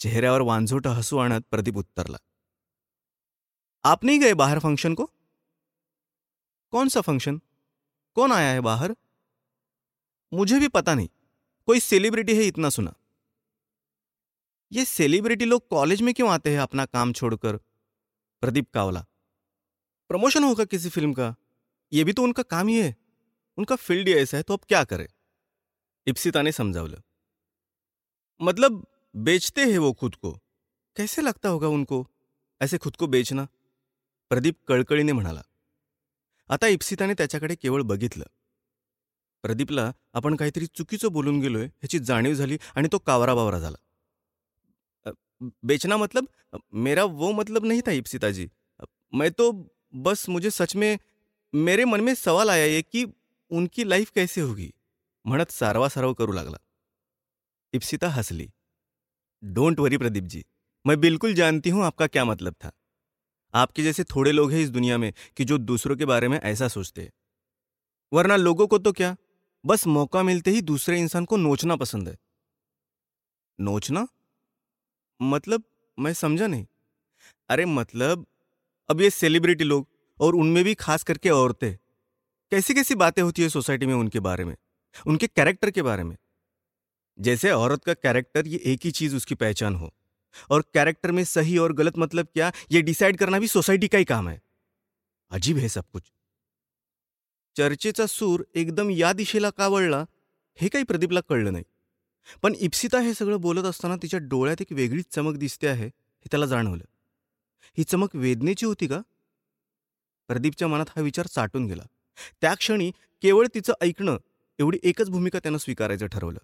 चेहऱ्यावर 0.00 0.40
वांझोट 0.40 0.86
हसू 0.86 1.18
आणत 1.18 1.44
प्रदीप 1.50 1.76
उत्तरला 1.76 2.18
आप 3.84 4.04
नहीं 4.04 4.18
गए 4.20 4.34
बाहर 4.34 4.58
फ़ंक्शन 4.58 4.94
को? 4.94 5.04
कौन 6.72 6.88
सा 6.88 7.00
फ़ंक्शन? 7.00 7.40
कौन 8.16 8.32
आया 8.32 8.52
है 8.52 8.60
बाहर? 8.60 8.94
मुझे 10.32 10.58
भी 10.60 10.68
पता 10.68 10.94
नहीं, 10.94 11.08
कोई 11.68 11.80
सेलिब्रिटी 11.80 12.36
है 12.36 12.42
इतना 12.42 12.70
सुना। 12.70 12.94
ये 14.72 14.84
सेलिब्रिटी 14.84 15.44
लोग 15.44 15.68
कॉलेज 15.68 16.02
में 16.02 16.12
क्यों 16.14 16.30
आते 16.30 16.50
हैं 16.50 16.60
अपना 16.60 16.86
काम 16.86 17.12
छोड़कर? 17.12 17.56
प्रदीप 18.42 18.70
कावला, 18.70 19.04
प्रमोशन 20.10 20.44
होगा 20.44 20.64
किसी 20.66 20.88
फ़िल्म 20.88 21.12
का? 21.12 21.34
ये 21.92 22.04
भी 22.04 22.12
तो 22.12 22.22
उनका 22.22 22.42
काम 22.44 22.68
ही 22.68 22.78
है। 22.80 22.94
उनका 23.58 23.76
फ़ील्ड 23.76 24.08
ही 24.08 24.14
ऐसा 24.14 24.36
है 24.36 24.42
तो 24.42 24.54
अब 24.54 24.64
क्या 24.68 24.84
करें? 24.84 25.06
इप्सिता 26.06 26.42
ने 26.42 26.52
समझावलं 26.52 27.00
मतलब 28.40 28.82
बेचते 29.14 29.64
हैं 29.64 29.78
वो 29.78 29.92
खुद 29.92 30.14
को। 30.14 30.32
कैसे 30.96 31.22
लगता 31.22 31.48
होगा 31.48 31.68
उनको? 31.68 32.04
ऐसे 32.60 32.78
खुद 32.78 32.96
को 32.96 33.06
बेचना? 33.06 33.44
प्रदीप 34.30 34.54
कळकळीने 34.68 35.12
म्हणाला 35.12 35.42
आता 36.50 36.66
इप्सिताने 36.66 37.14
त्याच्याकडे 37.14 37.54
केवळ 37.54 37.82
बघितलं. 37.82 38.24
प्रदीपला 39.44 39.90
आपण 40.14 40.36
काहीतरी 40.36 40.66
चुकीचं 40.66 41.12
बोलून 41.12 41.40
गेलोय 41.40 41.64
ह्याची 41.64 41.98
जाणीव 41.98 42.34
झाली 42.34 42.58
आणि 42.76 42.88
तो 42.92 42.98
कावरा 42.98 43.34
बावरा 43.34 43.58
झाला 43.58 45.12
बेचना 45.62 45.96
मतलब? 45.96 46.24
मेरा 46.74 47.04
वो 47.04 47.30
मतलब 47.32 47.64
नहीं 47.64 47.80
था 47.86 47.92
इप्सिता 47.92 48.30
जी 48.30 48.46
मैं 49.12 49.30
तो 49.30 49.50
बस 49.94 50.28
मुझे 50.28 50.50
सच 50.50 50.74
में 50.76 50.96
मेरे 51.54 51.84
मन 51.84 52.00
में 52.00 52.14
सवाल 52.14 52.50
आया 52.50 52.64
ये 52.66 52.82
की 52.82 53.04
उनकी 53.50 53.88
लाईफ 53.90 54.10
कैसे 54.14 54.40
होगी? 54.40 54.70
म्हणत 55.24 55.50
सारवा 55.50 55.88
सारव 55.88 56.12
करू 56.14 56.32
लागला. 56.32 56.56
इप्सिता 57.74 58.08
हसली 58.08 58.50
डोंट 59.44 59.80
वरी 59.80 59.98
प्रदीप 59.98 60.24
जी। 60.24 60.44
मैं 60.86 61.00
बिल्कुल 61.00 61.34
जानती 61.34 61.70
हूँ 61.70 61.84
आपका 61.84 62.06
क्या 62.06 62.24
मतलब 62.24 62.54
था। 62.54 62.72
आपके 63.54 63.82
जैसे 63.82 64.04
थोड़े 64.04 64.32
लोग 64.32 64.52
हैं 64.52 64.60
इस 64.60 64.70
दुनिया 64.70 64.98
में 64.98 65.12
कि 65.36 65.44
जो 65.44 65.58
दूसरों 65.58 65.96
के 65.96 66.04
बारे 66.04 66.28
में 66.28 66.40
ऐसा 66.40 66.68
सोचते 66.68 67.02
हैं। 67.02 67.12
वरना 68.12 68.36
लोगों 68.36 68.66
को 68.66 68.78
तो 68.78 68.92
क्या? 68.92 69.16
बस 69.66 69.86
मौका 69.86 70.22
मिलते 70.22 70.50
ही 70.50 70.62
दूसरे 70.62 70.98
इंसान 71.00 71.24
को 71.24 71.36
नोचना 71.36 71.76
पसंद 71.76 72.08
है। 72.08 72.16
नोचना? 73.60 74.08
मतलब 75.22 75.64
मैं 75.98 76.12
समझा 76.12 76.46
नहीं। 76.46 76.66
अरे 77.48 77.64
मतलब 77.64 78.26
अब 78.88 79.00
ये 79.00 79.10
सेलिब्रिटी 79.10 79.64
लोग 79.64 79.88
और 80.20 80.34
उनमें 80.34 80.64
भी 80.64 80.74
खास 80.74 81.02
करके 81.02 81.30
औरतें 81.30 81.76
कैसी 82.50 82.74
कैसी 82.74 82.94
बातें 82.94 83.22
होती 83.22 83.42
है 83.42 83.48
सोसाइटी 83.48 83.86
में 83.86 83.94
उनके 83.94 84.20
बारे 84.20 84.44
में? 84.44 84.56
उनके 85.06 85.26
कैरेक्टर 85.26 85.70
के 85.70 85.82
बारे 85.82 86.04
में? 86.04 86.16
जैसे 87.18 87.50
औरत 87.50 87.84
का 87.84 87.94
कैरेक्टर 87.94 88.46
ये 88.46 88.58
एक 88.64 88.80
ही 88.84 88.90
चीज 88.90 89.14
उसकी 89.14 89.34
पहचान 89.34 89.74
हो। 89.74 89.94
और 90.50 90.62
कैरेक्टर 90.74 91.10
में 91.10 91.24
सही 91.24 91.58
और 91.58 91.72
गलत 91.72 91.98
मतलब 91.98 92.26
क्या? 92.26 92.52
ये 92.70 92.82
डिसाइड 92.82 93.18
करना 93.18 93.38
भी 93.38 93.48
सोसायटी 93.48 93.88
का 93.88 93.98
ही 93.98 94.04
काम 94.04 94.28
है। 94.28 94.42
अजीब 95.30 95.56
है 95.56 95.68
सब 95.68 95.84
कुछ। 95.92 96.02
चर्चेचा 97.56 98.06
सूर 98.06 98.44
एकदम 98.54 98.90
या 98.90 99.12
दिशेला 99.12 99.50
का 99.50 99.68
वळला 99.68 100.04
हे 100.60 100.68
काही 100.68 100.84
प्रदीपला 100.84 101.20
कळलं 101.20 101.52
नाही. 101.52 101.64
पण 102.42 102.54
इप्सिता 102.54 103.00
हे 103.00 103.14
सगळं 103.14 103.40
बोलत 103.40 103.64
असताना 103.64 103.96
तिच्या 103.96 104.20
डोळ्यात 104.20 104.56
एक 104.60 104.72
वेगळीच 104.72 105.06
चमक 105.10 105.36
दिसते 105.36 105.66
आहे 105.66 105.86
हे 105.86 106.28
त्याला 106.30 106.46
जाणवलं. 106.46 106.84
ही 107.78 107.84
चमक 107.84 108.16
वेदनेची 108.16 108.66
होती 108.66 108.86
का? 108.86 109.00
प्रदीपच्या 110.28 110.68
मनात 110.68 110.86
हा 110.88 111.02
विचार 111.02 111.26
चाटून 111.26 111.66
गेला. 111.66 111.82
त्या 112.40 112.54
क्षणी 112.54 112.90
केवळ 113.22 113.46
तिचं 113.54 113.72
ऐकणं 113.80 114.16
एवढी 114.58 114.78
एकच 114.82 115.10
भूमिका 115.10 115.38
त्यानं 115.38 115.58
स्वीकारायचं 115.58 116.06
ठरवलं. 116.06 116.38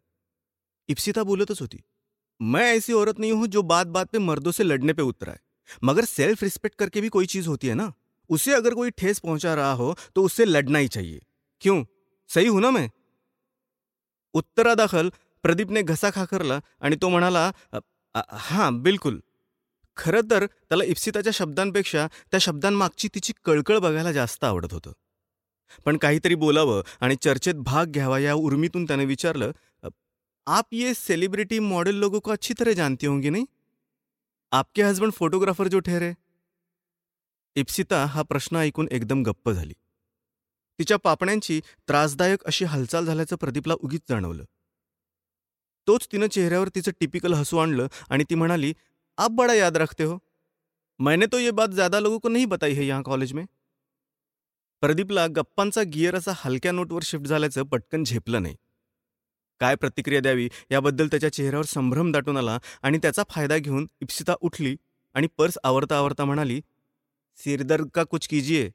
इप्सिता 0.91 1.23
बोलतच 1.23 1.61
होती 1.61 1.81
मैं 2.41 2.65
ऐसी 2.77 2.93
औरत 2.93 3.19
नहीं 3.19 3.33
हूं 3.33 3.47
जो 3.47 3.63
बात 3.65 3.87
बात 3.87 4.11
पे 4.11 4.19
मर्दों 4.21 4.53
से 4.53 4.65
लड़ने 4.65 4.93
पे 4.93 5.03
उतरा 5.03 5.33
है 5.33 5.41
मगर 5.85 6.05
सेल्फ 6.05 6.43
रिस्पेक्ट 6.43 6.77
करके 6.79 7.01
भी 7.01 7.09
कोई 7.09 7.27
चीज 7.27 7.47
होती 7.47 7.69
है 7.69 7.75
ना? 7.75 7.93
उसे 8.31 8.53
अगर 8.53 8.75
कोई 8.75 8.91
ठेस 8.91 9.19
पहुंचा 9.21 9.55
रहा 9.55 9.73
हो 9.73 9.95
तो 10.15 10.23
उससे 10.23 10.45
लड़ना 10.45 10.79
ही 10.79 10.89
चाहिए। 10.89 11.21
क्यों? 11.63 11.85
सही 12.31 12.47
हूं 12.47 12.61
ना 12.61 12.71
मैं? 12.71 12.89
उत्तरादाखल 14.35 15.09
प्रदीपने 15.45 15.83
घसा 15.83 16.11
खाकरला 16.11 16.61
आणि 16.81 16.97
तो 16.97 17.09
म्हणाला 17.09 17.51
हां 18.41 18.83
बिलकुल. 18.83 19.21
खरं 19.97 20.31
तर 20.31 20.47
त्याला 20.47 20.85
इप्सिताच्या 20.85 21.33
शब्दांपेक्षा 21.33 22.07
त्या 22.31 22.41
शब्दांमागची 22.41 23.09
तिची 23.15 23.33
कळकळ 23.45 23.79
बघायला 23.79 24.13
जास्त 24.13 24.45
आवडत 24.45 24.73
होतं. 24.73 24.93
पण 25.85 25.97
काहीतरी 25.97 26.35
बोलावं 26.35 26.83
आणि 27.01 27.17
चर्चेत 27.17 27.55
भाग 27.55 27.87
घ्यावा 27.87 28.19
या 28.19 28.35
उर्मीतून 28.35 28.85
त्याने 28.85 29.05
विचारलं 29.05 29.51
आप 30.47 30.69
ये 30.73 30.95
सेलिब्रिटी 30.95 31.59
मॉडल 31.59 31.95
लोगों 31.95 32.21
को 32.21 32.31
अच्छी 32.31 32.55
तरह 32.55 32.73
जानती 32.73 33.07
होंगी 33.07 33.31
नहीं? 33.31 33.45
आपके 34.53 34.83
हस्बंड 34.83 35.13
फोटोग्राफर 35.13 35.69
जो 35.69 35.81
ठहरे। 35.81 36.15
इप्सिता 37.57 38.05
हा 38.05 38.23
प्रश्न 38.23 38.57
ऐकून 38.57 38.89
एकदम 38.91 39.23
गप्प 39.23 39.51
झाली. 39.51 39.75
तिच्या 40.79 40.97
पापण्यांची 40.97 41.61
त्रासदायक 41.89 42.45
अशी 42.45 42.65
हालचाल 42.65 43.07
झाल्याचं 43.07 43.37
प्रदीपला 43.37 43.75
उगीच 43.75 44.03
जाणवलं. 44.09 44.45
तोच 45.87 46.09
तिनं 46.13 46.27
चेहऱ्यावर 46.27 46.69
तिचं 46.69 46.93
टिपिकल 47.01 47.35
हसू 47.35 47.59
आणलं 47.59 47.87
आणि 48.11 48.25
ती 48.31 48.35
म्हणाली 48.35 48.75
आप 49.19 49.31
बड़ा 49.31 49.55
याद 49.55 49.77
रखते 49.77 50.05
हो. 50.05 50.19
मैंने 50.99 51.27
तो 51.27 51.39
ये 51.39 51.51
बात 51.51 51.69
ज्यादा 51.69 52.01
लोगों 52.01 52.19
को 52.19 52.29
नहीं 52.29 52.47
बताई 52.47 52.73
है 52.73 52.85
यहाँ 52.85 53.03
कॉलेज 53.03 53.33
में. 53.33 53.47
प्रदीपला 54.81 55.27
गप्पांचा 55.27 55.83
गिअर 55.83 56.15
असा 56.15 56.33
हलक्या 56.37 56.73
नोटवर 56.73 57.01
शिफ्ट 57.03 57.27
झाल्याचं 57.27 57.65
पटकन 57.65 58.05
झेपलं 58.05 58.43
नाही. 58.43 58.57
काय 59.61 59.75
प्रतिक्रिया 59.75 60.21
द्यावी 60.21 60.49
याबद्दल 60.71 61.07
त्याच्या 61.07 61.33
चेहऱ्यावर 61.33 61.65
संभ्रम 61.65 62.13
दाटून 62.13 62.37
आला 62.37 62.59
आणि 62.83 62.99
त्याचा 62.99 63.23
फायदा 63.29 63.59
घेऊन 63.59 63.87
इप्सिता 64.01 64.35
उठली 64.41 64.77
आणि 65.15 65.27
पर्स 65.39 65.59
आवरता 65.65 65.97
आवरता 65.97 66.25
म्हणाली 66.25 66.61
सिरदर्द 67.39 67.89
का 67.95 68.05
कुछ 68.05 68.27
कीजिए? 68.29 68.71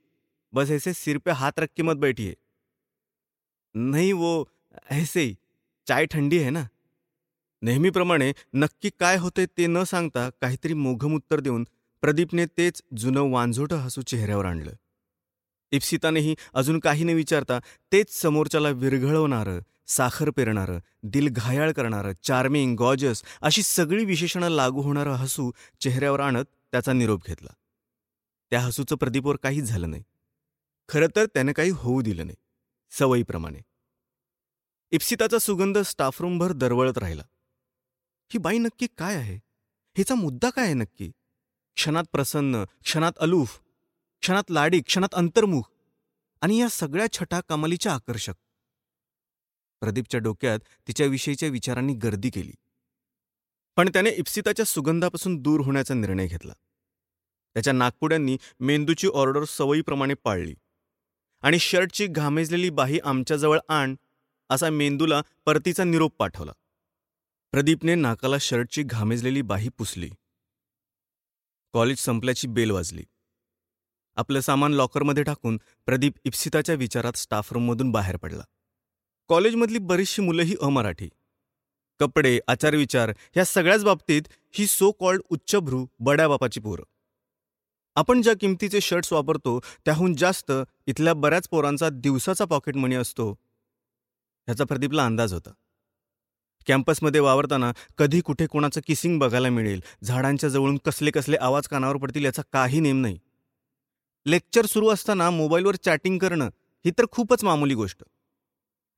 बस 0.53 0.71
ऐसे 0.71 0.93
सिर 0.93 1.17
पे 1.17 1.31
हात 1.31 1.59
रख 1.59 1.67
के 1.77 1.83
मत 1.83 1.95
बैठिए. 1.95 2.33
नाही 3.75 4.11
वो 4.11 4.45
ऐसे 4.91 5.21
ही 5.21 5.35
चाय 5.87 6.05
ठंडी 6.05 6.39
आहे 6.39 6.49
ना? 6.49 6.63
नेहमीप्रमाणे 7.61 8.31
नक्की 8.53 8.89
काय 8.99 9.17
होते 9.17 9.45
ते 9.45 9.67
न 9.67 9.83
सांगता 9.83 10.29
काहीतरी 10.41 10.73
मोघम 10.73 11.15
उत्तर 11.15 11.39
देऊन 11.39 11.67
प्रदीपने 12.03 12.45
तेच 12.45 12.81
जुनं 12.97 13.31
वांझोटं 13.31 13.75
हसू 13.75 14.01
चेहऱ्यावर 14.01 14.45
आणलं. 14.45 14.71
इप्सितानेही 15.71 16.35
अजून 16.53 16.79
काही 16.79 17.03
न 17.03 17.09
विचारता 17.09 17.59
तेच 17.91 18.13
समोरच्याला 18.21 18.69
विरघळवणारं 18.69 19.59
साखर 19.87 20.29
पेरणारं 20.29 20.79
दिल 21.03 21.27
घायाळ 21.31 21.71
करणारं 21.71 22.11
चार्मिंग 22.23 22.75
गॉजस 22.75 23.23
अशी 23.41 23.63
सगळी 23.63 24.05
विशेषणं 24.05 24.47
लागू 24.47 24.81
होणारं 24.81 25.13
हसू 25.13 25.51
चेहऱ्यावर 25.79 26.19
आणत 26.19 26.45
त्याचा 26.71 26.93
निरोप 26.93 27.25
घेतला. 27.25 27.53
त्या 28.49 28.61
हसूचं 28.61 28.95
प्रदीपवर 28.95 29.35
काहीच 29.35 29.63
झालं 29.63 29.89
नाही. 29.89 30.03
खरं 30.89 31.07
तर 31.15 31.25
त्यानं 31.25 31.51
काही 31.51 31.69
होऊ 31.69 32.01
दिलं 32.01 32.25
नाही 32.25 32.37
सवयीप्रमाणे. 32.91 33.59
इप्सिताचा 34.91 35.37
सुगंध 35.37 35.77
स्टाफरूमभर 35.77 36.51
दरवळत 36.51 36.97
राहिला. 36.97 37.23
ही 38.33 38.37
बाई 38.37 38.57
नक्की 38.57 38.87
काय 38.97 39.15
आहे? 39.15 39.35
हिचा 39.97 40.15
मुद्दा 40.15 40.49
काय 40.49 40.65
आहे 40.65 40.73
नक्की? 40.73 41.11
क्षणात 41.75 42.03
प्रसन्न 42.11 42.63
क्षणात 42.63 43.13
अलूफ 43.19 43.59
क्षणात 44.21 44.43
लाडी 44.49 44.81
क्षणात 44.81 45.13
अंतर्मुख 45.13 45.63
आणि 46.41 46.57
या 46.57 46.69
सगळ्या 46.69 47.07
छटा 47.13 47.41
कमालीच्या 47.49 47.93
आकर्षक. 47.93 48.33
प्रदीपच्या 49.79 50.19
डोक्यात 50.19 50.59
तिच्याविषयीच्या 50.87 51.49
विचारांनी 51.49 51.93
गर्दी 51.93 52.29
केली. 52.29 52.51
पण 53.75 53.89
त्याने 53.89 54.09
इप्सिताच्या 54.09 54.65
सुगंधापासून 54.65 55.41
दूर 55.41 55.61
होण्याचा 55.61 55.93
निर्णय 55.93 56.27
घेतला. 56.27 56.53
त्याच्या 57.53 57.73
नागपुड्यांनी 57.73 58.37
मेंदूची 58.59 59.07
ऑर्डर 59.07 59.43
सवयीप्रमाणे 59.43 60.13
पाळली. 60.13 60.55
आणि 61.41 61.59
शर्टची 61.59 62.07
घामेजलेली 62.07 62.69
बाही 62.69 62.99
आमच्याजवळ 62.99 63.59
आण 63.69 63.95
असा 64.49 64.69
मेंदूला 64.69 65.21
परतीचा 65.45 65.83
निरोप 65.83 66.15
पाठवला. 66.15 66.51
प्रदीपने 67.51 67.95
नाकाला 67.95 68.37
शर्टची 68.37 68.83
घामेजलेली 68.83 69.41
बाही 69.41 69.69
पुसली. 69.69 70.09
कॉलेज 71.73 71.97
संपल्याची 71.97 72.47
बेल 72.47 72.71
वाजली. 72.71 73.03
आपलं 74.15 74.39
सामान 74.39 74.73
लॉकरमध्ये 74.73 75.23
टाकून 75.23 75.59
प्रदीप 75.85 76.13
इप्सिताच्या 76.23 76.75
विचारात 76.75 77.13
स्टाफ 77.13 77.53
रूममधून 77.53 77.91
बाहेर 77.91 78.17
पडला. 78.17 78.43
कॉलेजमधली 79.29 79.77
बरीचशी 79.79 80.21
मुलंही 80.21 80.55
अमराठी. 80.61 81.09
कपडे 81.99 82.39
आचारविचार 82.47 83.09
ह्या 83.09 83.45
सगळ्याच 83.45 83.83
बाबतीत 83.85 84.21
ही 84.53 84.67
सो 84.67 84.91
कॉल्ड 84.91 85.21
उच्चभ्रू 85.29 85.85
बड्या 85.99 86.27
बापाची 86.27 86.59
पोरं. 86.59 86.83
आपण 87.95 88.21
ज्या 88.21 88.33
किमतीचे 88.41 88.81
शर्ट्स 88.81 89.11
वापरतो 89.13 89.59
त्याहून 89.85 90.15
जास्त 90.15 90.51
इथल्या 90.87 91.13
बऱ्याच 91.13 91.47
पोरांचा 91.47 91.89
दिवसाचा 91.89 92.45
पॉकेट 92.45 92.75
मनी 92.75 92.95
असतो 92.95 93.31
ह्याचा 93.31 94.63
प्रदीपला 94.63 95.05
अंदाज 95.05 95.33
होता. 95.33 95.51
कॅम्पसमध्ये 96.67 97.21
वावरताना 97.21 97.71
कधी 97.97 98.21
कुठे 98.21 98.47
कोणाचं 98.47 98.81
किसिंग 98.87 99.19
बघायला 99.19 99.49
मिळेल 99.49 99.81
झाडांच्या 100.03 100.49
जवळून 100.49 100.77
कसले 100.85 101.11
कसले 101.11 101.37
आवाज 101.37 101.67
कानावर 101.67 101.97
पडतील 101.97 102.25
याचा 102.25 102.41
काही 102.53 102.79
नेम 102.79 103.01
नाही. 103.01 103.19
लेक्चर 104.25 104.65
सुरू 104.65 104.89
असताना 104.89 105.29
मोबाईलवर 105.29 105.75
चॅटिंग 105.75 106.17
करणं 106.17 106.49
ही 106.85 106.91
तर 106.91 107.05
खूपच 107.11 107.43
मामूली 107.43 107.73
गोष्ट. 107.73 108.03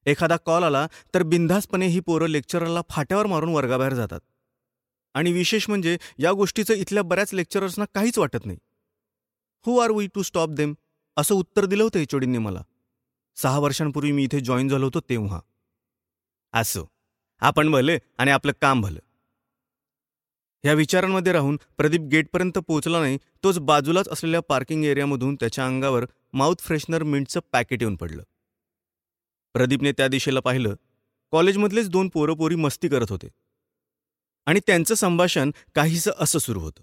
एखादा 0.08 0.38
कॉल 0.38 0.64
आला 0.64 0.88
तर 1.14 1.24
बिनधास्तपणे 1.24 1.88
ही 1.88 2.00
पोरं 2.00 2.28
लेक्चररला 2.28 2.82
फाट्यावर 2.90 3.26
मारून 3.26 3.50
वर्गाबाहेर 3.50 3.94
जातात. 3.94 4.20
आणि 5.14 5.32
विशेष 5.32 5.70
म्हणजे 5.70 5.98
या 6.20 6.32
गोष्टीचं 6.32 6.74
इथल्या 6.74 7.04
बऱ्याच 7.04 7.34
लेक्चरर्सना 7.34 7.86
काहीच 7.96 8.18
वाटत 8.18 8.46
नाही. 8.46 8.58
Who 9.66 9.78
are 9.78 9.92
we 9.92 10.08
to 10.08 10.24
stop 10.24 10.50
them 10.50 10.74
असं 11.18 11.36
उत्तर 11.36 11.66
दिलं 11.66 11.84
होतं 11.84 12.00
एचओडींनी 12.00 12.38
मला. 12.38 12.62
सहा 13.36 13.60
वर्षांपूर्वी 13.60 14.12
मी 14.12 14.24
इथे 14.24 14.40
जॉईन 14.40 14.70
झालो 14.70 14.86
होतो 14.86 15.00
तेव्हा. 15.00 15.40
असो 16.54 16.86
आपण 17.42 17.72
भले 17.72 18.00
आणि 18.18 18.32
आपलं 18.32 18.52
काम 18.62 18.82
भलं. 18.82 19.00
ह्या 20.64 20.74
विचारांमध्ये 20.74 21.34
राहून 21.34 21.58
प्रदीप 21.78 22.02
गेटपर्यंत 22.02 22.58
पोहोचला 22.58 23.00
नाही 23.02 23.18
तोच 23.44 23.60
बाजूलाच 23.60 24.10
असलेल्या 24.10 24.40
पार्किंग 24.40 24.86
एरियामधून 24.86 25.36
त्याच्या 25.36 25.66
अंगावर 25.66 26.06
माउथ 26.34 26.56
फ्रेशनर 26.60 27.04
मिंटचं 27.04 27.40
पॅकेट 27.52 27.82
येऊन 27.82 27.96
पडलं. 27.96 28.24
प्रदीपने 29.56 29.92
त्या 29.92 30.08
दिशेला 30.08 30.40
पाहिलं. 30.40 30.76
कॉलेजमधलेच 31.34 31.90
दोन 31.90 32.10
पोरंपोरी 32.10 32.56
मस्ती 32.56 32.88
करत 32.90 33.12
होते. 33.12 33.28
आणि 34.48 34.60
त्यांचं 34.68 34.96
संभाषण 34.96 35.52
काहीसं 35.76 36.12
असं 36.20 36.40
सुरू 36.40 36.60
होतं. 36.60 36.82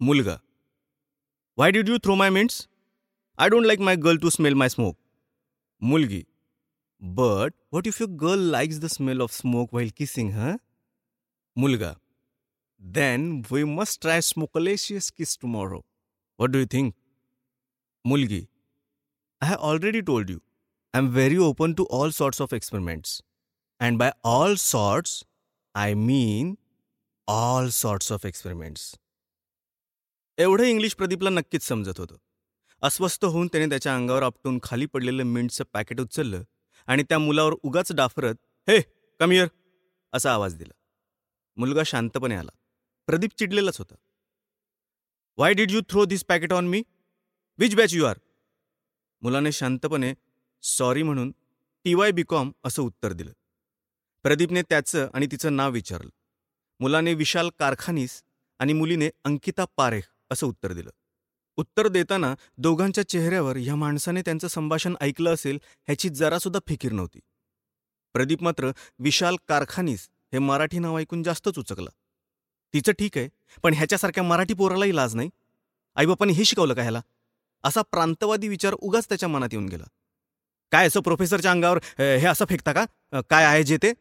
मुलगा 0.00 0.36
why 1.58 1.70
did 1.70 1.88
you 1.88 1.96
throw 2.04 2.14
my 2.14 2.30
mints 2.30 2.66
I 3.38 3.48
don't 3.48 3.66
like 3.66 3.80
my 3.80 3.96
girl 3.96 4.16
to 4.16 4.30
smell 4.30 4.54
my 4.54 4.68
smoke 4.68 4.96
मुलगी 5.82 6.22
but 7.02 7.52
what 7.72 7.86
if 7.86 8.00
your 8.00 8.12
girl 8.20 8.50
likes 8.50 8.78
the 8.80 8.86
smell 8.86 9.20
of 9.20 9.32
smoke 9.32 9.74
while 9.74 9.90
kissing 9.96 10.30
her 10.32 10.52
मुलगा 11.56 11.92
then 12.82 13.30
we 13.52 13.64
must 13.64 14.00
try 14.02 14.20
smokelicious 14.20 15.10
kiss 15.12 15.36
tomorrow 15.40 15.78
what 15.78 16.50
do 16.50 16.58
you 16.58 16.66
think 16.72 16.94
मुलगी 18.04 18.40
I 19.42 19.48
have 19.48 19.58
already 19.70 20.00
told 20.00 20.30
you 20.30 20.38
I 20.94 21.00
am 21.00 21.08
very 21.08 21.36
open 21.36 21.72
to 21.74 21.86
all 21.90 22.10
sorts 22.10 22.40
of 22.42 22.54
experiments 22.54 23.20
and 23.80 23.98
by 23.98 24.10
all 24.24 24.54
sorts 24.56 25.24
I 25.74 25.94
mean 25.94 26.54
all 27.28 27.68
sorts 27.68 28.12
of 28.12 28.26
experiments 28.26 28.94
एवढं 30.38 30.64
English 30.64 30.94
प्रदीपला 30.94 31.30
नक्कीच 31.30 31.62
समजत 31.62 31.98
होतं. 32.00 32.16
अस्वस्थ 32.82 33.24
होऊन 33.24 33.46
त्याने 33.46 33.66
त्याच्या 33.66 33.94
अंगावर 33.94 34.22
आपटून 34.22 34.58
खाली 34.62 34.86
पडलेलं 34.86 35.24
मिंटचं 35.24 35.64
पॅकेट 35.72 36.00
उचललं 36.00 36.42
आणि 36.88 37.02
त्या 37.02 37.18
मुलावर 37.18 37.54
उगाच 37.62 37.92
डाफरत 37.92 38.34
हे 38.68 38.80
कम 39.20 39.32
असा 40.12 40.32
आवाज 40.32 40.54
दिला. 40.54 40.72
मुलगा 41.56 41.82
शांतपणे 41.86 42.36
आला. 42.36 42.50
प्रदीप 43.08 43.30
चिडलेलाच 43.38 43.78
होता. 43.78 43.94
Why 45.38 45.54
did 45.54 45.70
you 45.70 45.80
throw 45.88 46.04
this 46.04 46.24
packet 46.24 46.52
on 46.52 46.68
me 46.68 46.82
which 47.58 47.76
batch 47.76 47.94
you 47.94 48.04
are 48.04 48.18
मुलाने 49.22 49.52
शांतपणे 49.52 50.14
सॉरी 50.62 51.02
म्हणून 51.02 51.34
टी 51.84 51.94
वाय 51.94 52.10
बी 52.10 52.22
कॉम 52.22 52.52
असं 52.64 52.82
उत्तर 52.82 53.12
दिलं. 53.12 53.32
प्रदीपने 54.22 54.62
त्याचं 54.62 55.08
आणि 55.14 55.26
तिचं 55.26 55.56
नाव 55.56 55.70
विचारलं. 55.70 56.10
मुलाने 56.80 57.14
विशाल 57.14 57.50
कारखानीस 57.58 58.22
आणि 58.58 58.72
मुलीने 58.72 59.10
अंकिता 59.24 59.64
पारेख 59.76 60.02
असं 60.30 60.46
उत्तर 60.46 60.72
दिलं. 60.72 60.90
उत्तर 61.56 61.88
देताना 61.88 62.34
दोघांच्या 62.58 63.08
चेहऱ्यावर 63.08 63.56
ह्या 63.56 63.76
माणसाने 63.76 64.22
त्यांचं 64.22 64.48
संभाषण 64.48 64.94
ऐकलं 65.00 65.34
असेल 65.34 65.58
ह्याची 65.86 66.08
जरासुद्धा 66.08 66.60
फिकीर 66.66 66.92
नव्हती. 66.92 67.20
प्रदीप 68.12 68.42
मात्र 68.42 68.70
विशाल 68.98 69.36
कारखानीस 69.48 70.08
हे 70.32 70.38
मराठी 70.38 70.78
नाव 70.78 70.98
ऐकून 70.98 71.22
जास्तच 71.22 71.58
उचकला. 71.58 71.90
तिचं 72.74 72.92
ठीक 72.92 73.18
आहे 73.18 73.28
पण 73.62 73.74
ह्याच्यासारख्या 73.74 74.22
मराठी 74.22 74.54
पोरालाही 74.54 74.96
लाज 74.96 75.14
नाही. 75.14 75.30
आईबापांनी 75.96 76.34
हे 76.34 76.44
शिकवलं 76.44 76.74
का 76.74 76.82
ह्याला? 76.82 77.00
असा 77.64 77.82
प्रांतवादी 77.82 78.48
विचार 78.48 78.72
उगाच 78.72 79.08
त्याच्या 79.08 79.28
मनात 79.28 79.48
येऊन 79.52 79.68
गेला. 79.68 79.84
काय 80.72 80.86
असं 80.86 81.00
प्रोफेसरच्या 81.00 81.50
अंगावर 81.50 81.78
हे 81.98 82.26
असं 82.26 82.44
फेकता 82.48 82.72
का? 82.72 82.84
काय 83.20 83.44
आहे 83.44 83.62
जे 83.64 83.76
ते? 83.82 83.92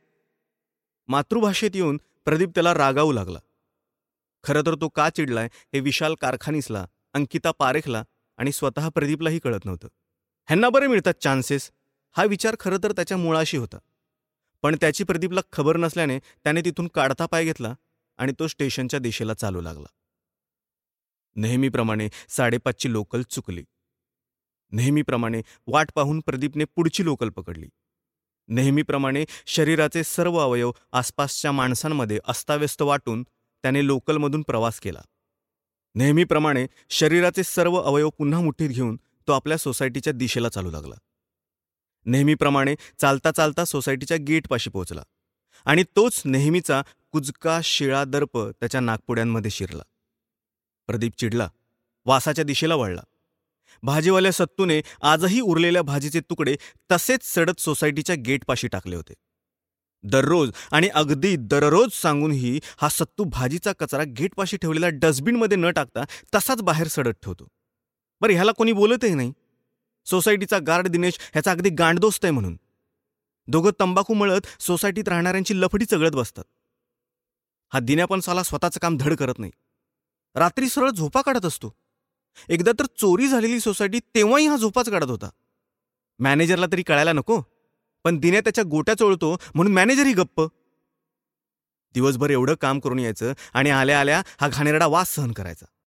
मातृभाषेत 1.08 1.76
येऊन 1.76 1.98
प्रदीप 2.26 2.50
त्याला 2.50 2.74
रागावू 2.74 3.12
लागला. 3.12 3.40
खरं 4.44 4.62
तर 4.66 4.76
तो 4.82 4.88
का 4.90 5.10
चिडलाय 5.10 5.48
हे 5.74 5.80
विशाल 5.80 6.16
कारखानीसला 6.22 6.86
अंकिता 7.14 7.52
पारेखला 7.52 8.04
आणि 8.40 8.52
स्वतः 8.52 8.90
प्रदीपलाही 8.90 9.40
कळत 9.40 9.66
नव्हतं. 9.66 9.88
ह्यांना 10.50 10.70
बरे 10.70 10.88
मिळतात 10.88 11.14
चान्सेस 11.22 11.72
हा 12.16 12.24
विचार 12.24 12.56
खरं 12.60 12.78
तर 12.84 12.92
त्याच्या 12.92 13.18
मुळाशी 13.18 13.58
होता. 13.58 13.78
पण 14.64 14.76
त्याची 14.76 15.04
प्रदीपला 15.04 15.42
खबर 15.52 15.78
नसल्याने 15.78 16.20
त्याने 16.44 16.62
तिथून 16.66 16.88
काढता 16.88 17.26
पाय 17.26 17.46
घेतला 17.46 17.74
आणि 18.20 18.34
तो 18.40 18.48
स्टेशनच्या 18.48 19.00
दिशेला 19.00 19.34
चालू 19.34 19.62
लागला. 19.62 19.88
नेहमीप्रमाणे 21.36 22.10
साडेपाचची 22.30 22.92
लोकल 22.92 23.22
चुकली. 23.22 23.64
नेहमीप्रमाणे 24.72 25.42
वाट 25.68 25.92
पाहून 25.96 26.20
प्रदीपने 26.20 26.64
पुढची 26.64 27.04
लोकल 27.04 27.30
पकडली. 27.30 27.68
नेहमीप्रमाणे 28.48 29.26
शरीराचे 29.46 30.04
सर्व 30.04 30.38
अवयव 30.38 30.72
आसपासच्या 30.92 31.52
माणसांमध्ये 31.52 32.20
अस्ताव्यस्त 32.28 32.82
वाटून 32.82 33.24
त्याने 33.64 33.86
लोकलमधून 33.86 34.42
प्रवास 34.42 34.80
केला. 34.80 35.02
नेहमीप्रमाणे 35.96 36.68
शरीराचे 36.90 37.44
सर्व 37.44 37.76
अवयव 37.76 38.10
पुन्हा 38.10 38.42
मुठीत 38.42 38.70
घेऊन 38.70 38.96
तो 39.28 39.32
आपल्या 39.32 39.58
सोसायटीच्या 39.58 40.14
दिशेला 40.14 40.50
चालू 40.50 40.72
लागला. 40.72 40.96
नेहमीप्रमाणे 42.06 42.76
चालता 43.00 43.32
चालता 43.32 43.66
सोसायटीच्या 43.66 44.18
गेटपाशी 44.18 44.70
पोहोचला 44.70 45.04
आणि 45.66 45.84
तोच 45.84 46.22
नेहमीचा 46.26 46.82
कुजका 47.12 47.60
शिळा 47.64 48.04
दर्प 48.04 48.38
त्याच्या 48.38 48.82
नागपुड्यांमध्ये 48.82 49.52
शिरला. 49.52 49.84
प्रदीप 50.88 51.12
चिडला 51.18 51.50
वासाच्या 52.06 52.44
दिशेला 52.44 52.76
वळला. 52.76 53.02
भाजीवाल्या 53.84 54.32
सत्तूने 54.32 54.82
आजही 55.02 55.42
उरलेल्या 55.42 55.82
भाजीचे 55.82 56.20
तुकडे 56.20 56.56
तसेच 56.92 57.24
सडत 57.24 57.60
सोसायटीच्या 57.60 58.16
गेटपाशी 58.16 58.68
टाकले 58.68 58.96
होते. 58.96 59.14
दररोज 60.04 60.52
आणि 60.72 60.88
अगदी 60.88 61.36
दररोज 61.40 61.92
सांगूनही 61.94 62.60
हा 62.78 62.90
सत्तू 62.90 63.24
भाजीचा 63.24 63.72
कचरा 63.80 64.04
गेटपाशी 64.04 64.58
ठेवलेला 64.58 64.90
डस्टबिनमध्ये 64.90 65.58
न 65.58 65.70
टाकता 65.70 66.04
तसाच 66.36 66.62
बाहेर 66.62 66.88
सडत 66.88 67.14
ठेवतो. 67.24 67.48
बरं 68.22 68.34
ह्याला 68.34 68.52
कोणी 68.52 68.72
बोलतही 68.72 69.14
नाही. 69.14 69.34
सोसायटीचा 70.06 70.60
गार्ड 70.60 70.88
दिनेश 70.88 71.18
ह्याचा 71.20 71.52
अगदी 71.52 71.70
गांडदोस्त 71.70 72.26
आहे 72.26 72.32
म्हणून. 72.32 72.60
दोघं 73.48 73.72
तंबाखू 73.80 74.14
मळत 74.14 74.62
सोसायटीत 74.62 75.08
राहणाऱ्यांची 75.08 75.62
लफडी 75.62 75.86
चगळत 75.86 76.12
बसतात. 76.12 76.44
हा 77.74 77.80
दिन्या 77.80 78.06
पण 78.06 78.20
साला 78.20 78.44
स्वतःचं 78.44 78.80
काम 78.80 78.98
धड 78.98 79.14
करत 79.14 79.40
नाही. 79.40 79.52
रात्री 80.36 80.70
सरळ 80.70 80.90
झोपा 80.90 81.22
काढत 81.22 81.46
असतो. 81.46 81.74
एकदा 82.50 82.72
तर 82.80 82.86
चोरी 82.86 83.28
झालेली 83.28 83.60
सोसायटी 83.60 84.00
तेव्हाही 84.00 84.48
हा 84.48 84.58
झोपाच 84.58 84.90
काढत 84.90 85.10
होता. 85.10 85.30
मॅनेजरला 86.20 86.66
तरी 86.66 86.84
कळायला 86.84 87.14
नको. 87.14 87.42
पण 88.04 88.18
दिने 88.18 88.42
त्याच्या 88.42 88.64
गोट्या 88.64 88.96
चोळतो 88.96 89.38
म्हणून 89.56 89.74
मॅनेजरही 89.74 90.14
गप्प. 90.14 90.42
दिवसभर 91.94 92.30
एवढं 92.30 92.54
काम 92.54 92.80
करून 92.80 93.00
यायचं 93.00 93.34
आणि 93.54 93.70
आल्या 93.70 94.00
आल्या 94.00 94.22
हा 94.42 94.48
घाणेरडा 94.48 94.88
वास 94.88 95.16
सहन 95.16 95.32
करायचा. 95.32 95.66